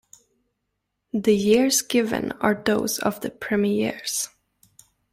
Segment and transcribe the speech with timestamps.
[1.13, 4.29] The years given are those of the premieres.